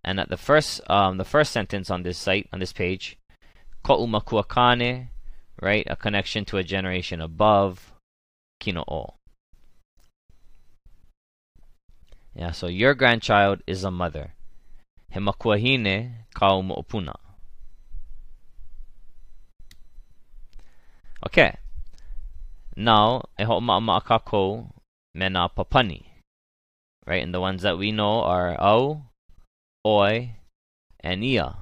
And 0.05 0.21
at 0.21 0.29
the 0.29 0.37
first, 0.37 0.81
um, 0.91 1.19
the 1.19 1.25
first 1.25 1.53
sentence 1.53 1.91
on 1.91 2.03
this 2.03 2.19
site, 2.19 2.49
on 2.53 2.61
this 2.61 2.73
page, 2.73 3.19
ko'umakuakane, 3.85 5.09
right? 5.61 5.87
A 5.89 5.97
connection 5.97 6.45
to 6.47 6.57
a 6.57 6.65
generation 6.65 7.21
above, 7.21 7.93
kino'o. 8.61 9.15
Yeah, 12.35 12.53
so 12.53 12.69
your 12.69 12.95
grandchild 12.95 13.63
is 13.67 13.83
a 13.83 13.91
mother. 13.91 14.35
Hemakuahine 15.15 16.13
mo'opuna. 16.41 17.15
Okay. 21.27 21.57
Now, 22.77 23.25
e 23.39 23.45
ho'oma'ama'akako 23.45 24.71
mena 25.15 25.49
papani. 25.49 26.05
Right, 27.07 27.23
and 27.23 27.35
the 27.35 27.41
ones 27.41 27.63
that 27.63 27.79
we 27.79 27.91
know 27.91 28.23
are 28.23 28.55
au, 28.61 29.03
oi, 29.85 30.37
and 31.01 31.25
ia, 31.25 31.57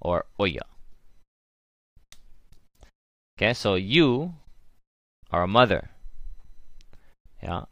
or 0.00 0.26
oya. 0.38 0.71
Okay, 3.42 3.54
so 3.54 3.74
you 3.74 4.34
are 5.32 5.42
a 5.42 5.48
mother. 5.48 5.90
Yeah, 7.42 7.66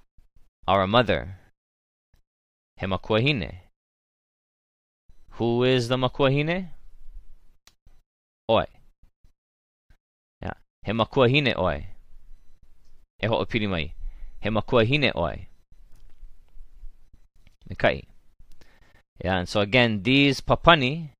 are 0.67 0.83
a 0.83 0.89
mother. 0.89 1.39
He 2.75 2.87
makuahine. 2.87 3.71
Who 5.39 5.62
is 5.62 5.87
the 5.87 5.95
makuahine? 5.95 6.75
Oi. 8.50 8.67
Yeah, 10.43 10.59
he 10.83 10.91
makuahine 10.91 11.54
oi. 11.56 11.87
E 13.23 13.28
ho'opili 13.28 13.69
mai. 13.71 13.95
He 14.41 14.50
makuahine 14.50 15.15
oi. 15.15 15.47
Mikai. 17.71 18.11
Yeah, 19.23 19.39
and 19.39 19.49
so 19.49 19.61
again, 19.61 20.02
these 20.02 20.41
papani, 20.41 21.11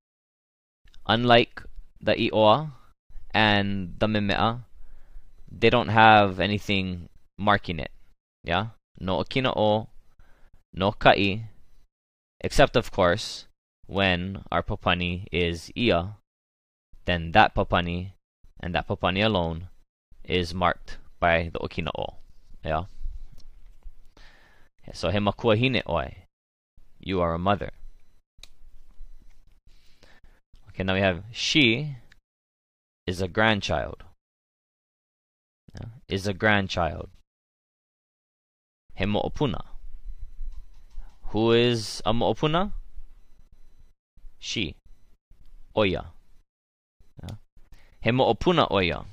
unlike 1.07 1.63
the 2.01 2.19
i'oa 2.19 2.80
and 3.33 3.95
the 3.99 4.07
memea, 4.07 4.61
they 5.51 5.69
don't 5.69 5.89
have 5.89 6.39
anything 6.39 7.09
marking 7.37 7.79
it. 7.79 7.91
Yeah? 8.43 8.67
No 8.99 9.23
o, 9.23 9.87
no 10.73 10.91
kai, 10.91 11.49
except 12.39 12.75
of 12.75 12.91
course, 12.91 13.47
when 13.87 14.43
our 14.51 14.63
papani 14.63 15.25
is 15.31 15.71
ia, 15.75 16.15
then 17.05 17.31
that 17.31 17.55
papani 17.55 18.11
and 18.59 18.75
that 18.75 18.87
papani 18.87 19.25
alone 19.25 19.67
is 20.23 20.53
marked 20.53 20.97
by 21.19 21.49
the 21.51 21.59
okina 21.59 21.89
o. 21.97 22.15
Yeah? 22.63 22.85
So 24.93 25.09
he 25.09 25.19
makuahine 25.19 25.81
oi. 25.89 26.25
You 26.99 27.21
are 27.21 27.33
a 27.33 27.39
mother. 27.39 27.71
Okay, 30.69 30.83
now 30.83 30.93
we 30.93 31.01
have 31.01 31.23
she 31.31 31.95
is 33.11 33.21
a 33.21 33.27
grandchild. 33.27 34.03
Is 36.07 36.27
a 36.27 36.33
grandchild. 36.33 37.09
He 38.95 39.05
mo'opuna. 39.05 39.61
Who 41.31 41.51
is 41.51 42.01
a 42.05 42.13
mo'opuna? 42.13 42.71
She. 44.39 44.75
Oya. 45.75 46.03
He 48.01 48.11
mo'opuna 48.11 48.71
oya. 48.71 49.05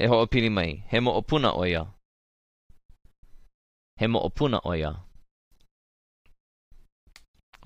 E 0.00 0.06
ho'opili 0.06 0.50
mai. 0.50 0.84
He 0.90 0.98
mo'opuna 0.98 1.50
oya. 1.56 1.86
He 3.98 4.06
mo'opuna 4.06 4.60
oya. 4.64 4.92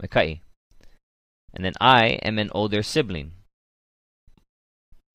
Okay. 0.04 0.40
And 1.54 1.64
then 1.64 1.74
I 1.80 2.18
am 2.28 2.38
an 2.38 2.50
older 2.52 2.82
sibling. 2.82 3.32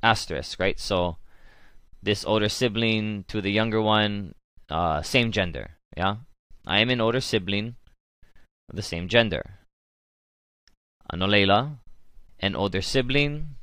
Asterisk, 0.04 0.60
right? 0.60 0.80
So 0.80 1.18
this 2.02 2.24
older 2.24 2.50
sibling 2.50 3.26
to 3.28 3.42
the 3.42 3.52
younger 3.52 3.82
one, 3.82 4.36
uh, 4.70 5.02
same 5.02 5.32
gender. 5.32 5.78
Yeah? 5.98 6.18
I 6.66 6.80
am 6.80 6.90
an 6.90 7.02
older 7.02 7.22
sibling 7.22 7.76
of 8.70 8.76
the 8.76 8.82
same 8.82 9.08
gender. 9.08 9.60
Anolela, 11.12 11.78
an 12.40 12.56
older 12.56 12.82
sibling, 12.82 13.56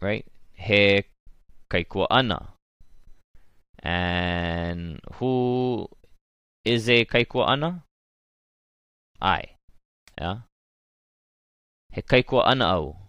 right? 0.00 0.26
He 0.54 1.04
kaikua 1.70 2.06
ana. 2.10 2.54
And 3.80 5.00
who 5.14 5.88
is 6.64 6.88
a 6.88 7.04
kaikua 7.04 7.48
ana? 7.48 7.84
I. 9.20 9.44
Yeah? 10.20 10.38
He 11.92 12.02
kaikua 12.02 12.46
ana 12.46 12.64
au. 12.66 13.07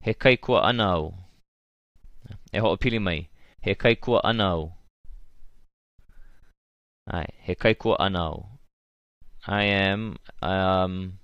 He 0.00 0.14
kaikua 0.14 0.64
ana 0.64 0.84
au. 0.84 1.14
E 2.52 2.58
ho'opili 2.58 3.00
mai. 3.00 3.28
He 3.60 3.74
kaikua 3.74 4.20
ana 4.24 4.44
au. 4.44 4.72
Ai, 7.12 7.26
he 7.38 7.54
kaikua 7.54 7.96
ana 7.98 8.20
au. 8.20 8.46
I 9.46 9.64
am 9.64 10.16
um, 10.42 11.18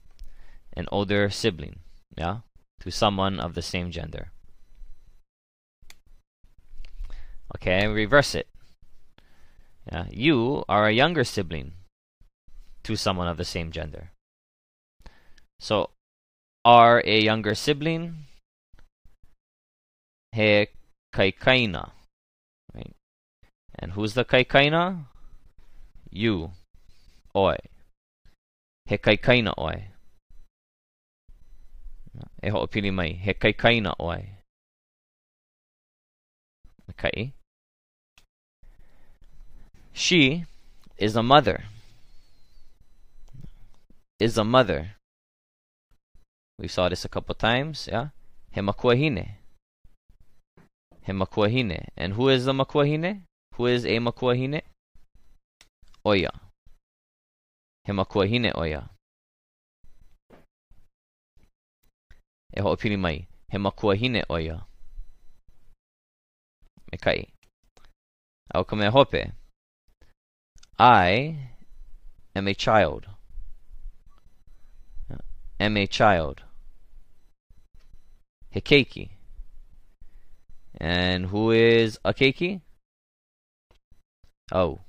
an 0.77 0.87
older 0.91 1.31
sibling, 1.31 1.81
yeah, 2.17 2.39
to 2.81 2.91
someone 2.91 3.41
of 3.41 3.55
the 3.55 3.63
same 3.63 3.91
gender. 3.91 4.33
Okay, 7.55 7.87
reverse 7.87 8.35
it. 8.35 8.49
Yeah, 9.91 10.07
you 10.11 10.65
are 10.69 10.89
a 10.89 10.93
younger 10.93 11.25
sibling 11.25 11.73
to 12.83 12.97
someone 12.97 13.29
of 13.29 13.37
the 13.37 13.45
same 13.45 13.71
gender. 13.71 14.11
So, 15.61 15.91
are 16.65 17.03
a 17.05 17.21
younger 17.21 17.55
sibling, 17.55 18.26
he 20.33 20.69
kaikaina, 21.15 21.91
right? 22.75 22.95
And 23.79 23.93
who's 23.93 24.15
the 24.15 24.25
kaikaina? 24.25 25.05
You, 26.11 26.53
oi. 27.35 27.57
He 28.87 28.99
kaikaina 28.99 29.53
oi. 29.59 29.89
E 32.43 32.51
ho'opili 32.51 32.93
mai, 32.93 33.13
he 33.13 33.35
kaikaina 33.35 33.95
oi. 34.01 34.31
Okay. 36.91 37.33
She 39.93 40.45
is 40.99 41.17
a 41.17 41.23
mother. 41.23 41.65
Is 44.19 44.39
a 44.39 44.45
mother. 44.45 44.93
We 46.59 46.69
saw 46.69 46.89
this 46.89 47.05
a 47.05 47.09
couple 47.09 47.35
times, 47.35 47.89
yeah? 47.91 48.09
He 48.51 48.61
makuahine. 51.13 51.89
And 51.97 52.15
who 52.15 52.29
is 52.29 52.45
the 52.45 52.53
makuahine? 52.53 53.23
Who 53.55 53.67
is 53.67 53.85
a 53.85 53.99
makuahine? 53.99 54.63
Oya. 56.05 56.31
He 57.85 57.93
makuahine 57.93 58.53
oya. 58.57 58.91
E 62.57 62.61
ho'opili 62.61 62.99
mai. 62.99 63.29
He 63.49 63.59
makuahine 63.59 64.25
oya. 64.31 64.67
me 66.93 66.99
kai. 66.99 67.27
Au 68.55 68.65
mea 68.77 68.91
hope. 68.91 69.33
I 70.79 71.37
am 72.35 72.49
a 72.49 72.55
child. 72.55 73.07
Am 75.59 75.77
a 75.77 75.87
child. 75.87 76.43
He 78.51 78.61
keiki. 78.61 79.16
And 80.79 81.27
who 81.27 81.53
is 81.53 81.99
a 82.05 82.13
keiki? 82.13 82.61
Oh. 84.53 84.81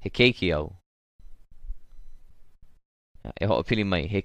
He 0.00 0.10
keiki 0.10 0.52
au. 0.54 0.76
E 3.40 3.46
ho'opili 3.46 3.84
mai. 3.84 4.06
He. 4.06 4.22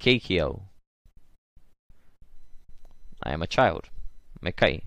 I 3.23 3.31
am 3.33 3.41
a 3.41 3.47
child. 3.47 3.89
Me 4.41 4.51
kai. 4.51 4.81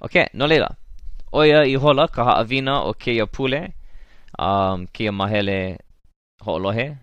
Ok, 0.00 0.28
no 0.34 0.46
leila. 0.46 0.76
Oia 1.32 1.64
i 1.64 1.74
hola 1.74 2.08
ka 2.08 2.22
o 2.84 2.92
keia 2.94 3.26
pule. 3.26 3.74
Um, 4.38 4.86
keia 4.86 5.12
mahele 5.12 5.78
ho'olohe. 6.44 6.98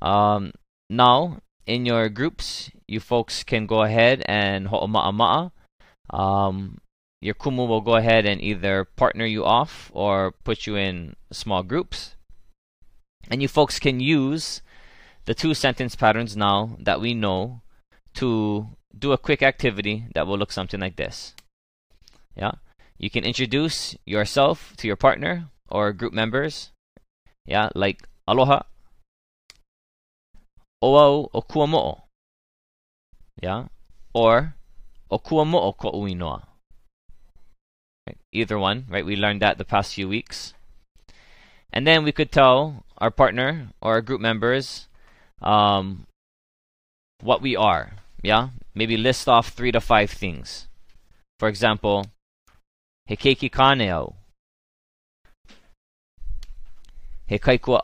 Um, 0.00 0.52
now, 0.90 1.40
in 1.68 1.84
your 1.84 2.08
groups, 2.08 2.70
you 2.88 2.98
folks 2.98 3.44
can 3.44 3.66
go 3.66 3.82
ahead 3.82 4.24
and 4.26 4.68
ho'oma'a 4.68 5.52
Um, 6.10 6.80
your 7.20 7.34
kumu 7.34 7.68
will 7.68 7.82
go 7.82 7.96
ahead 7.96 8.24
and 8.24 8.40
either 8.40 8.84
partner 8.84 9.26
you 9.26 9.44
off 9.44 9.90
or 9.92 10.32
put 10.44 10.66
you 10.66 10.76
in 10.76 11.14
small 11.30 11.62
groups. 11.62 12.16
And 13.30 13.42
you 13.42 13.48
folks 13.48 13.78
can 13.78 14.00
use 14.00 14.62
the 15.26 15.34
two 15.34 15.52
sentence 15.52 15.94
patterns 15.94 16.36
now 16.36 16.76
that 16.80 17.00
we 17.00 17.12
know 17.12 17.60
to 18.14 18.68
do 18.96 19.12
a 19.12 19.18
quick 19.18 19.42
activity 19.42 20.06
that 20.14 20.26
will 20.26 20.38
look 20.38 20.50
something 20.50 20.80
like 20.80 20.96
this. 20.96 21.34
Yeah. 22.34 22.52
You 22.96 23.10
can 23.10 23.24
introduce 23.24 23.94
yourself 24.06 24.74
to 24.78 24.86
your 24.86 24.96
partner 24.96 25.50
or 25.68 25.92
group 25.92 26.14
members. 26.14 26.72
Yeah, 27.44 27.68
like 27.74 28.08
aloha. 28.26 28.62
Oau 30.82 31.28
o 31.32 31.42
kuamo'o. 31.42 32.02
Yeah. 33.42 33.66
Or 34.14 34.54
o 35.10 35.18
kuamo'o 35.18 35.76
ko 35.76 35.92
uinoa. 35.92 36.44
Right? 38.06 38.18
Either 38.32 38.58
one, 38.58 38.86
right? 38.88 39.04
We 39.04 39.16
learned 39.16 39.42
that 39.42 39.58
the 39.58 39.64
past 39.64 39.94
few 39.94 40.08
weeks. 40.08 40.54
And 41.72 41.86
then 41.86 42.04
we 42.04 42.12
could 42.12 42.32
tell 42.32 42.84
our 42.98 43.10
partner 43.10 43.68
or 43.82 43.94
our 43.94 44.00
group 44.00 44.20
members 44.20 44.88
um, 45.42 46.06
what 47.20 47.42
we 47.42 47.56
are. 47.56 47.92
Yeah? 48.22 48.50
Maybe 48.74 48.96
list 48.96 49.28
off 49.28 49.48
three 49.48 49.72
to 49.72 49.80
five 49.80 50.10
things. 50.10 50.66
For 51.38 51.48
example, 51.48 52.06
Hekeki 53.08 53.50
kaneo. 53.50 54.14
He 57.26 57.38
kaikua 57.38 57.80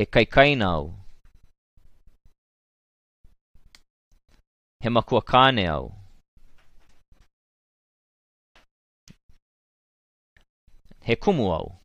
anau. 0.00 0.06
He 0.06 0.06
kaikainau. 0.06 0.94
He 4.80 4.88
makua 4.88 5.22
kaneo. 5.22 5.92
He 11.02 11.16
kumuau. 11.16 11.76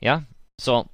Yeah? 0.00 0.22
So, 0.58 0.88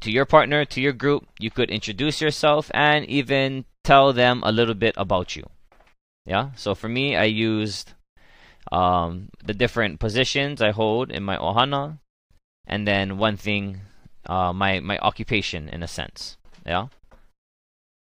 to 0.00 0.10
your 0.10 0.24
partner, 0.24 0.64
to 0.64 0.80
your 0.80 0.92
group, 0.92 1.28
you 1.38 1.50
could 1.50 1.70
introduce 1.70 2.20
yourself 2.20 2.70
and 2.72 3.04
even 3.06 3.66
tell 3.84 4.12
them 4.12 4.42
a 4.44 4.52
little 4.52 4.74
bit 4.74 4.94
about 4.96 5.36
you. 5.36 5.44
Yeah? 6.26 6.50
So 6.56 6.74
for 6.74 6.88
me, 6.88 7.16
I 7.16 7.24
used 7.24 7.92
um, 8.72 9.28
the 9.44 9.54
different 9.54 10.00
positions 10.00 10.62
I 10.62 10.70
hold 10.70 11.10
in 11.10 11.22
my 11.22 11.36
ohana, 11.36 11.98
and 12.66 12.86
then 12.86 13.18
one 13.18 13.36
thing, 13.36 13.80
uh, 14.26 14.52
my, 14.52 14.80
my 14.80 14.98
occupation 14.98 15.68
in 15.68 15.82
a 15.82 15.88
sense. 15.88 16.36
Yeah? 16.66 16.88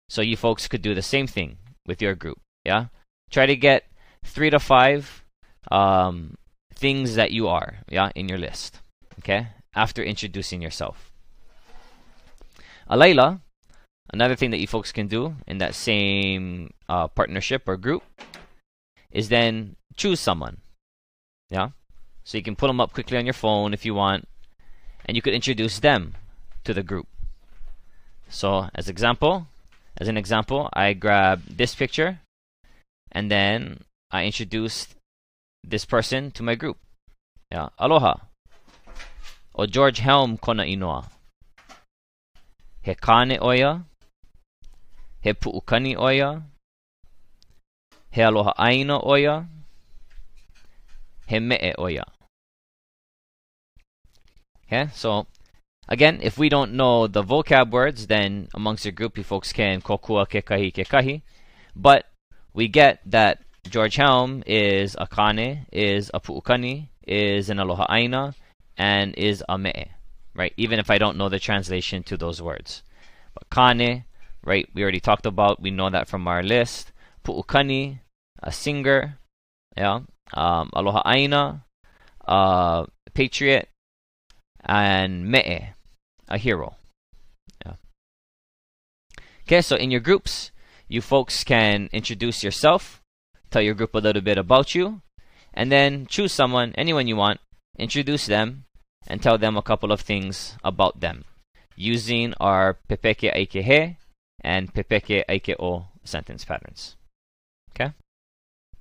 So 0.10 0.22
you 0.22 0.36
folks 0.36 0.68
could 0.68 0.82
do 0.82 0.96
the 0.96 1.02
same 1.02 1.28
thing 1.28 1.58
with 1.86 2.02
your 2.02 2.16
group. 2.16 2.40
Yeah? 2.66 2.88
Try 3.30 3.46
to 3.46 3.56
get 3.56 3.86
three 4.24 4.50
to 4.50 4.60
five 4.60 5.24
um, 5.72 6.36
things 6.74 7.16
that 7.16 7.32
you 7.32 7.48
are, 7.48 7.78
yeah, 7.90 8.10
in 8.16 8.28
your 8.28 8.40
list. 8.40 8.80
Okay? 9.20 9.50
after 9.76 10.04
introducing 10.04 10.62
yourself. 10.62 11.12
Alayla, 12.90 13.42
another 14.12 14.36
thing 14.36 14.52
that 14.52 14.60
you 14.60 14.68
folks 14.68 14.92
can 14.92 15.08
do 15.08 15.36
in 15.48 15.60
that 15.60 15.76
same 15.76 16.74
uh, 16.88 17.08
partnership 17.08 17.68
or 17.68 17.78
group 17.78 18.04
is 19.12 19.30
then 19.30 19.76
choose 19.96 20.20
someone. 20.20 20.58
Yeah? 21.50 21.70
So 22.24 22.38
you 22.38 22.44
can 22.44 22.56
pull 22.56 22.70
them 22.70 22.82
up 22.82 22.94
quickly 22.94 23.18
on 23.18 23.26
your 23.26 23.34
phone 23.34 23.74
if 23.74 23.86
you 23.86 23.94
want, 23.94 24.28
and 25.06 25.16
you 25.16 25.22
could 25.22 25.34
introduce 25.34 25.80
them 25.80 26.16
to 26.64 26.74
the 26.74 26.84
group. 26.84 27.08
So 28.30 28.70
as 28.76 28.90
example, 28.90 29.48
as 29.98 30.08
an 30.08 30.18
example, 30.18 30.70
I 30.74 30.94
grab 30.94 31.44
this 31.46 31.76
picture 31.76 32.20
and 33.12 33.32
then 33.32 33.84
I 34.12 34.26
introduced 34.26 34.96
this 35.64 35.86
person 35.86 36.32
to 36.32 36.44
my 36.44 36.56
group. 36.56 36.78
Yeah, 37.52 37.70
aloha 37.80 38.30
o 39.60 39.66
George 39.66 40.00
Helm 40.00 40.38
kona 40.38 40.64
inoa. 40.64 41.06
He 42.82 42.96
kane 42.96 43.38
oia, 43.42 43.84
he 45.20 45.34
puukani 45.34 45.98
oia, 45.98 46.44
he 48.10 48.22
aloha 48.22 48.54
aina 48.58 49.00
oia, 49.02 49.48
he 51.28 51.40
me'e 51.40 51.74
oia. 51.78 52.06
Okay, 54.72 54.88
so 54.94 55.26
again, 55.88 56.20
if 56.22 56.38
we 56.38 56.48
don't 56.48 56.74
know 56.74 57.08
the 57.08 57.24
vocab 57.24 57.72
words, 57.72 58.06
then 58.06 58.50
amongst 58.54 58.86
your 58.86 58.92
group, 58.92 59.18
you 59.18 59.24
folks 59.24 59.52
can 59.52 59.82
kokua 59.82 60.30
kekahi 60.30 60.72
kekahi. 60.72 61.24
But 61.76 62.06
we 62.54 62.68
get 62.68 63.02
that 63.08 63.42
George 63.68 63.96
Helm 63.96 64.44
is 64.46 64.96
a 65.00 65.08
kane, 65.08 65.66
is 65.74 66.12
a 66.14 66.20
puukani, 66.20 66.90
is 67.08 67.50
an 67.50 67.60
aloha 67.60 67.88
aina, 67.90 68.36
and 68.78 69.16
is 69.16 69.44
a 69.50 69.54
ame, 69.54 69.90
right? 70.36 70.54
Even 70.56 70.78
if 70.78 70.92
I 70.92 71.00
don't 71.00 71.18
know 71.18 71.30
the 71.30 71.40
translation 71.40 72.04
to 72.04 72.16
those 72.16 72.40
words. 72.40 72.84
But 73.34 73.50
kane, 73.50 74.06
right? 74.46 74.70
We 74.76 74.84
already 74.84 75.00
talked 75.00 75.26
about, 75.26 75.60
we 75.60 75.72
know 75.72 75.90
that 75.90 76.08
from 76.08 76.28
our 76.28 76.44
list. 76.44 76.92
Pu'ukani, 77.26 78.02
a 78.44 78.52
singer, 78.52 79.18
yeah. 79.76 80.02
Um, 80.32 80.70
aloha 80.74 81.02
aina, 81.08 81.66
a 82.28 82.86
patriot, 83.16 83.70
and 84.66 85.30
me'e, 85.30 85.74
a 86.28 86.38
hero. 86.38 86.76
Yeah. 87.66 87.74
Okay, 89.48 89.62
so 89.62 89.76
in 89.76 89.92
your 89.92 90.02
groups, 90.02 90.52
you 90.88 91.02
folks 91.02 91.44
can 91.44 91.90
introduce 91.92 92.44
yourself, 92.44 93.02
tell 93.52 93.62
your 93.62 93.76
group 93.76 93.94
a 93.94 94.00
little 94.00 94.22
bit 94.22 94.38
about 94.38 94.76
you, 94.76 95.02
and 95.54 95.72
then 95.72 96.08
choose 96.08 96.34
someone, 96.34 96.74
anyone 96.78 97.08
you 97.08 97.16
want, 97.16 97.40
introduce 97.78 98.26
them, 98.26 98.66
and 99.08 99.22
tell 99.22 99.38
them 99.38 99.58
a 99.58 99.62
couple 99.62 99.92
of 99.92 100.02
things 100.02 100.58
about 100.64 101.00
them 101.00 101.26
using 101.80 102.34
our 102.40 102.78
pepeke 102.90 103.32
aikehe 103.34 103.96
and 104.44 104.74
pepeke 104.74 105.24
aikeo 105.30 105.88
sentence 106.04 106.44
patterns. 106.44 106.98
Okay? 107.72 107.94